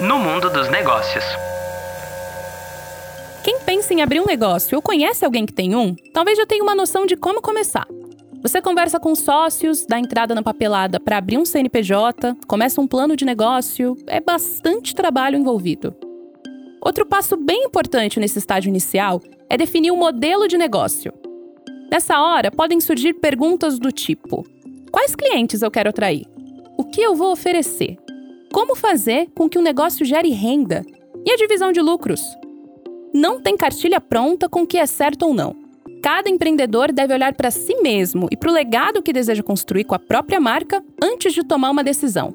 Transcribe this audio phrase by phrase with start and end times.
[0.00, 1.24] no mundo dos negócios.
[3.44, 6.62] Quem pensa em abrir um negócio ou conhece alguém que tem um, talvez já tenha
[6.62, 7.86] uma noção de como começar.
[8.42, 13.14] Você conversa com sócios, dá entrada na papelada para abrir um CNPJ, começa um plano
[13.14, 15.94] de negócio, é bastante trabalho envolvido.
[16.80, 21.12] Outro passo bem importante nesse estágio inicial é definir o um modelo de negócio.
[21.90, 24.46] Nessa hora, podem surgir perguntas do tipo:
[24.90, 26.24] quais clientes eu quero atrair?
[26.78, 27.98] O que eu vou oferecer?
[28.52, 30.84] Como fazer com que o negócio gere renda?
[31.24, 32.20] E a divisão de lucros?
[33.14, 35.54] Não tem cartilha pronta com o que é certo ou não.
[36.02, 39.94] Cada empreendedor deve olhar para si mesmo e para o legado que deseja construir com
[39.94, 42.34] a própria marca antes de tomar uma decisão.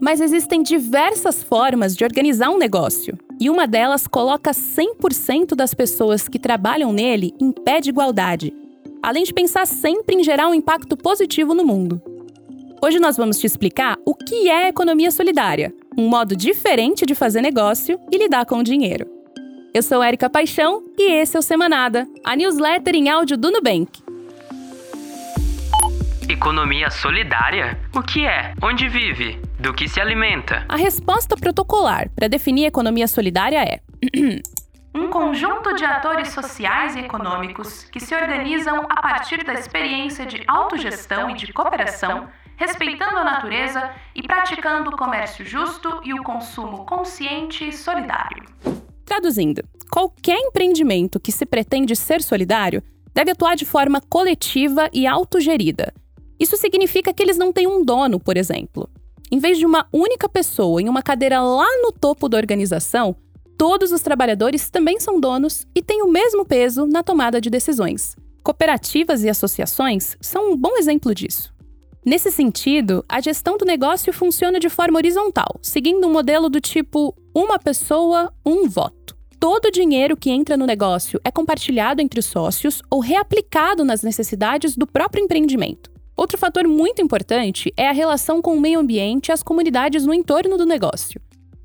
[0.00, 6.26] Mas existem diversas formas de organizar um negócio, e uma delas coloca 100% das pessoas
[6.26, 8.52] que trabalham nele em pé de igualdade,
[9.00, 12.02] além de pensar sempre em gerar um impacto positivo no mundo.
[12.84, 17.40] Hoje nós vamos te explicar o que é economia solidária, um modo diferente de fazer
[17.40, 19.06] negócio e lidar com o dinheiro.
[19.72, 24.02] Eu sou Érica Paixão e esse é o Semanada, a newsletter em áudio do Nubank.
[26.28, 27.78] Economia solidária?
[27.94, 28.52] O que é?
[28.60, 29.40] Onde vive?
[29.60, 30.66] Do que se alimenta?
[30.68, 33.78] A resposta protocolar para definir economia solidária é:
[34.92, 40.42] um conjunto de atores sociais e econômicos que se organizam a partir da experiência de
[40.48, 42.28] autogestão e de cooperação,
[42.62, 48.44] respeitando a natureza e praticando o comércio justo e o consumo consciente e solidário.
[49.04, 52.80] Traduzindo, qualquer empreendimento que se pretende ser solidário
[53.12, 55.92] deve atuar de forma coletiva e autogerida.
[56.38, 58.88] Isso significa que eles não têm um dono, por exemplo.
[59.30, 63.16] Em vez de uma única pessoa em uma cadeira lá no topo da organização,
[63.58, 68.14] todos os trabalhadores também são donos e têm o mesmo peso na tomada de decisões.
[68.44, 71.51] Cooperativas e associações são um bom exemplo disso.
[72.04, 77.14] Nesse sentido, a gestão do negócio funciona de forma horizontal, seguindo um modelo do tipo
[77.34, 79.02] uma pessoa, um voto
[79.42, 84.00] todo o dinheiro que entra no negócio é compartilhado entre os sócios ou reaplicado nas
[84.00, 85.90] necessidades do próprio empreendimento.
[86.16, 90.14] Outro fator muito importante é a relação com o meio ambiente e as comunidades no
[90.14, 91.20] entorno do negócio.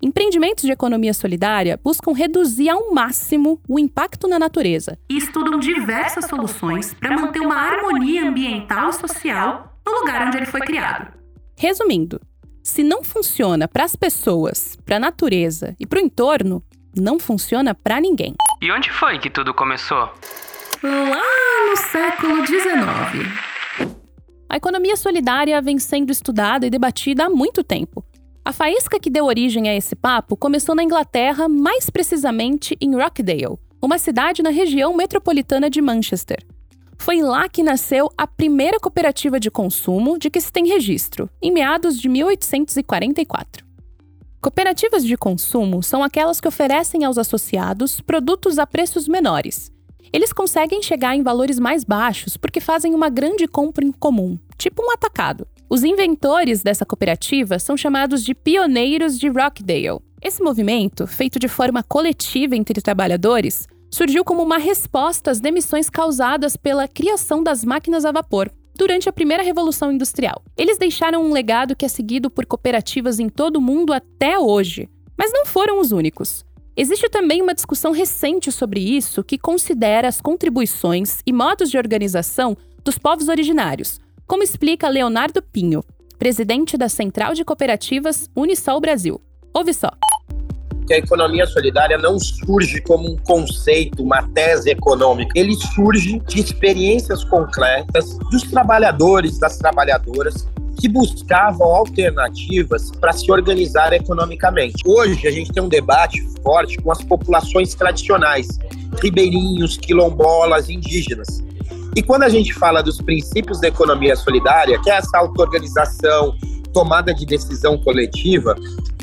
[0.00, 6.24] Empreendimentos de economia solidária buscam reduzir ao máximo o impacto na natureza e estudam diversas
[6.24, 11.12] soluções para manter uma harmonia ambiental e social no lugar onde ele foi criado.
[11.56, 12.20] Resumindo,
[12.62, 16.62] se não funciona para as pessoas, para a natureza e para o entorno,
[16.94, 18.34] não funciona para ninguém.
[18.60, 20.12] E onde foi que tudo começou?
[20.82, 23.48] Lá no século XIX.
[24.48, 28.04] A economia solidária vem sendo estudada e debatida há muito tempo.
[28.44, 33.58] A faísca que deu origem a esse papo começou na Inglaterra, mais precisamente em Rockdale,
[33.82, 36.38] uma cidade na região metropolitana de Manchester.
[36.98, 41.50] Foi lá que nasceu a primeira cooperativa de consumo de que se tem registro, em
[41.50, 43.66] meados de 1844.
[44.40, 49.72] Cooperativas de consumo são aquelas que oferecem aos associados produtos a preços menores.
[50.12, 54.82] Eles conseguem chegar em valores mais baixos porque fazem uma grande compra em comum, tipo
[54.82, 55.46] um atacado.
[55.68, 60.00] Os inventores dessa cooperativa são chamados de pioneiros de Rockdale.
[60.22, 66.56] Esse movimento, feito de forma coletiva entre trabalhadores, surgiu como uma resposta às demissões causadas
[66.56, 70.42] pela criação das máquinas a vapor, durante a primeira revolução industrial.
[70.56, 74.88] Eles deixaram um legado que é seguido por cooperativas em todo o mundo até hoje.
[75.18, 76.44] Mas não foram os únicos.
[76.76, 82.56] Existe também uma discussão recente sobre isso que considera as contribuições e modos de organização
[82.84, 83.98] dos povos originários,
[84.28, 85.82] como explica Leonardo Pinho,
[86.16, 89.20] presidente da Central de Cooperativas Unisol Brasil.
[89.52, 89.90] Ouve só
[90.88, 95.32] que a economia solidária não surge como um conceito, uma tese econômica.
[95.36, 100.48] Ele surge de experiências concretas dos trabalhadores, das trabalhadoras
[100.80, 104.82] que buscavam alternativas para se organizar economicamente.
[104.86, 108.46] Hoje a gente tem um debate forte com as populações tradicionais,
[109.02, 111.44] ribeirinhos, quilombolas, indígenas.
[111.94, 116.34] E quando a gente fala dos princípios da economia solidária, que é essa auto-organização,
[116.72, 118.56] tomada de decisão coletiva,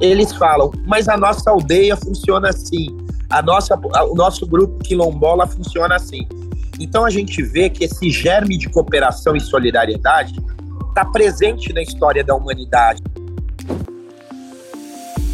[0.00, 2.96] eles falam, mas a nossa aldeia funciona assim,
[3.30, 3.78] a nossa,
[4.08, 6.26] o nosso grupo quilombola funciona assim.
[6.78, 10.34] Então a gente vê que esse germe de cooperação e solidariedade
[10.88, 13.02] está presente na história da humanidade.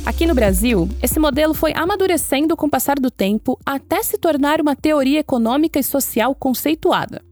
[0.04, 4.60] Aqui no Brasil, esse modelo foi amadurecendo com o passar do tempo até se tornar
[4.60, 7.22] uma teoria econômica e social conceituada.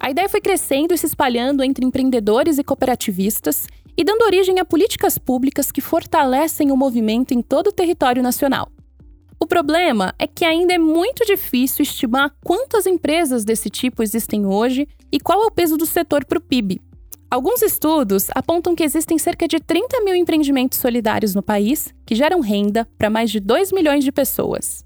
[0.00, 4.64] A ideia foi crescendo e se espalhando entre empreendedores e cooperativistas e dando origem a
[4.64, 8.68] políticas públicas que fortalecem o movimento em todo o território nacional.
[9.38, 14.86] O problema é que ainda é muito difícil estimar quantas empresas desse tipo existem hoje
[15.10, 16.80] e qual é o peso do setor para o PIB.
[17.28, 22.40] Alguns estudos apontam que existem cerca de 30 mil empreendimentos solidários no país que geram
[22.40, 24.84] renda para mais de 2 milhões de pessoas.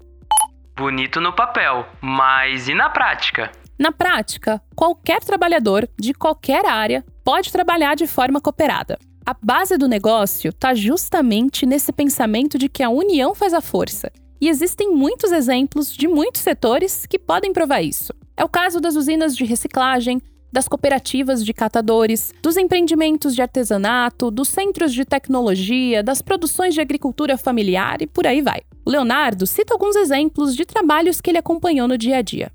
[0.75, 3.51] Bonito no papel, mas e na prática?
[3.79, 8.97] Na prática, qualquer trabalhador de qualquer área pode trabalhar de forma cooperada.
[9.23, 14.11] A base do negócio está justamente nesse pensamento de que a união faz a força.
[14.41, 18.13] E existem muitos exemplos de muitos setores que podem provar isso.
[18.35, 20.21] É o caso das usinas de reciclagem,
[20.51, 26.81] das cooperativas de catadores, dos empreendimentos de artesanato, dos centros de tecnologia, das produções de
[26.81, 28.61] agricultura familiar e por aí vai.
[28.85, 32.51] O Leonardo cita alguns exemplos de trabalhos que ele acompanhou no dia a dia.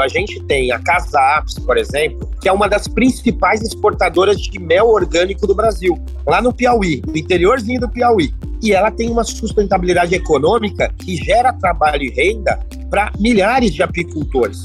[0.00, 4.58] A gente tem a Casa Apps, por exemplo, que é uma das principais exportadoras de
[4.58, 8.34] mel orgânico do Brasil, lá no Piauí, no interiorzinho do Piauí.
[8.62, 12.58] E ela tem uma sustentabilidade econômica que gera trabalho e renda
[12.90, 14.62] para milhares de apicultores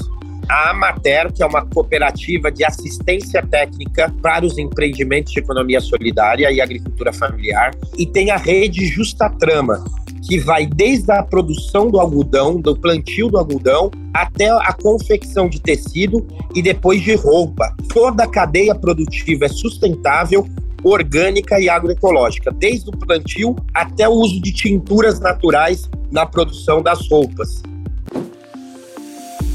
[0.50, 6.50] a Amater, que é uma cooperativa de assistência técnica para os empreendimentos de economia solidária
[6.50, 9.84] e agricultura familiar, e tem a rede Justa Trama,
[10.22, 15.60] que vai desde a produção do algodão, do plantio do algodão, até a confecção de
[15.60, 17.74] tecido e depois de roupa.
[17.92, 20.46] Toda a cadeia produtiva é sustentável,
[20.82, 27.08] orgânica e agroecológica, desde o plantio até o uso de tinturas naturais na produção das
[27.08, 27.62] roupas.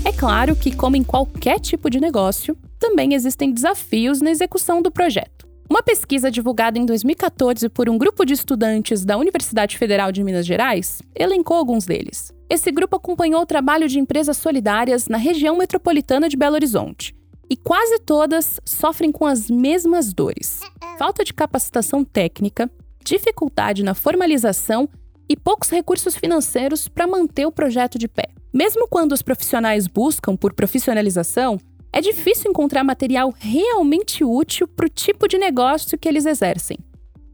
[0.03, 4.91] É claro que, como em qualquer tipo de negócio, também existem desafios na execução do
[4.91, 5.34] projeto.
[5.67, 10.45] Uma pesquisa divulgada em 2014 por um grupo de estudantes da Universidade Federal de Minas
[10.45, 12.31] Gerais elencou alguns deles.
[12.47, 17.15] Esse grupo acompanhou o trabalho de empresas solidárias na região metropolitana de Belo Horizonte.
[17.50, 20.59] E quase todas sofrem com as mesmas dores:
[21.00, 22.69] falta de capacitação técnica,
[23.03, 24.88] dificuldade na formalização
[25.27, 28.25] e poucos recursos financeiros para manter o projeto de pé.
[28.53, 31.59] Mesmo quando os profissionais buscam por profissionalização,
[31.95, 36.77] é difícil encontrar material realmente útil para o tipo de negócio que eles exercem.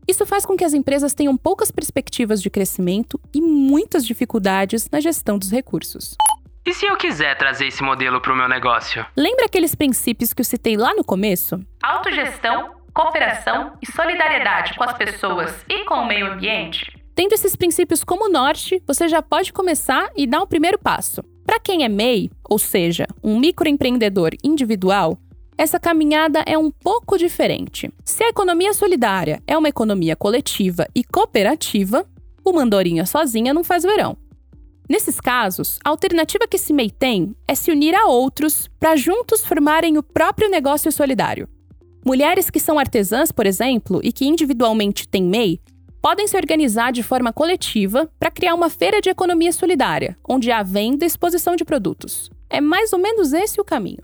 [0.08, 5.00] Isso faz com que as empresas tenham poucas perspectivas de crescimento e muitas dificuldades na
[5.00, 6.16] gestão dos recursos.
[6.64, 9.04] E se eu quiser trazer esse modelo para o meu negócio?
[9.18, 11.60] Lembra aqueles princípios que eu citei lá no começo?
[11.82, 17.02] Autogestão, cooperação e solidariedade com as pessoas e com o meio ambiente?
[17.16, 21.24] Tendo esses princípios como norte, você já pode começar e dar o primeiro passo.
[21.52, 25.18] Para quem é MEI, ou seja, um microempreendedor individual,
[25.58, 27.92] essa caminhada é um pouco diferente.
[28.06, 32.08] Se a economia solidária é uma economia coletiva e cooperativa,
[32.42, 34.16] o mandorinha sozinha não faz verão.
[34.90, 39.46] Nesses casos, a alternativa que esse MEI tem é se unir a outros para juntos
[39.46, 41.50] formarem o próprio negócio solidário.
[42.06, 45.60] Mulheres que são artesãs, por exemplo, e que individualmente têm MEI,
[46.02, 50.64] podem se organizar de forma coletiva para criar uma feira de economia solidária, onde há
[50.64, 52.30] venda e exposição de produtos.
[52.50, 54.02] É mais ou menos esse o caminho.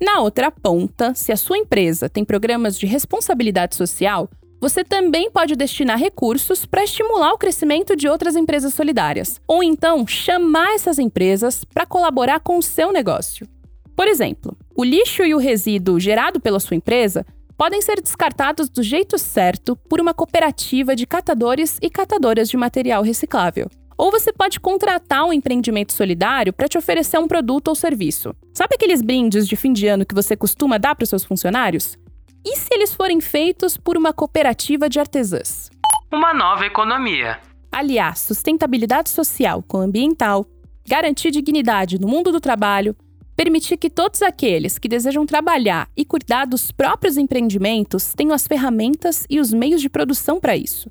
[0.00, 4.28] Na outra ponta, se a sua empresa tem programas de responsabilidade social,
[4.60, 10.06] você também pode destinar recursos para estimular o crescimento de outras empresas solidárias, ou então
[10.06, 13.48] chamar essas empresas para colaborar com o seu negócio.
[13.96, 17.26] Por exemplo, o lixo e o resíduo gerado pela sua empresa
[17.58, 23.02] podem ser descartados do jeito certo por uma cooperativa de catadores e catadoras de material
[23.02, 23.68] reciclável.
[23.96, 28.32] Ou você pode contratar um empreendimento solidário para te oferecer um produto ou serviço.
[28.54, 31.98] Sabe aqueles brindes de fim de ano que você costuma dar para os seus funcionários?
[32.46, 35.68] E se eles forem feitos por uma cooperativa de artesãs?
[36.12, 37.40] Uma nova economia.
[37.72, 40.46] Aliar sustentabilidade social com ambiental,
[40.86, 42.94] garantir dignidade no mundo do trabalho,
[43.38, 49.24] permitir que todos aqueles que desejam trabalhar e cuidar dos próprios empreendimentos tenham as ferramentas
[49.30, 50.90] e os meios de produção para isso.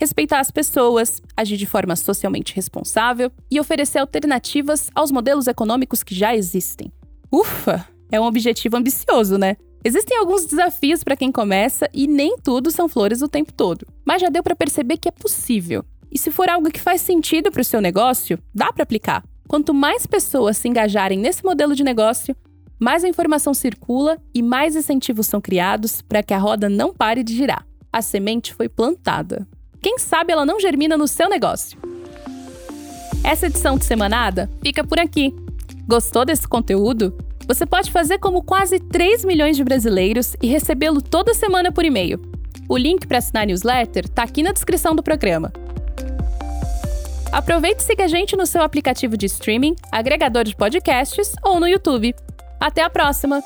[0.00, 6.14] Respeitar as pessoas, agir de forma socialmente responsável e oferecer alternativas aos modelos econômicos que
[6.14, 6.92] já existem.
[7.32, 7.84] Ufa!
[8.12, 9.56] É um objetivo ambicioso, né?
[9.84, 13.84] Existem alguns desafios para quem começa e nem tudo são flores o tempo todo.
[14.06, 15.84] Mas já deu para perceber que é possível.
[16.12, 19.24] E se for algo que faz sentido para o seu negócio, dá para aplicar.
[19.48, 22.36] Quanto mais pessoas se engajarem nesse modelo de negócio,
[22.78, 27.24] mais a informação circula e mais incentivos são criados para que a roda não pare
[27.24, 27.66] de girar.
[27.90, 29.48] A semente foi plantada.
[29.80, 31.78] Quem sabe ela não germina no seu negócio?
[33.24, 35.34] Essa edição de Semanada fica por aqui.
[35.88, 37.16] Gostou desse conteúdo?
[37.46, 42.20] Você pode fazer como quase 3 milhões de brasileiros e recebê-lo toda semana por e-mail.
[42.68, 45.50] O link para assinar a newsletter está aqui na descrição do programa.
[47.30, 51.68] Aproveite e siga a gente no seu aplicativo de streaming, agregador de podcasts ou no
[51.68, 52.14] YouTube.
[52.58, 53.42] Até a próxima!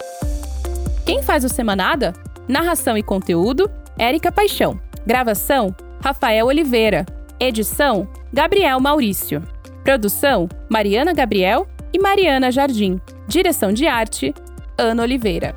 [1.04, 2.12] Quem faz o Semanada?
[2.46, 4.80] Narração e conteúdo: Érica Paixão.
[5.04, 7.04] Gravação: Rafael Oliveira.
[7.40, 9.42] Edição: Gabriel Maurício.
[9.82, 13.00] Produção: Mariana Gabriel e Mariana Jardim.
[13.26, 14.32] Direção de arte:
[14.78, 15.54] Ana Oliveira.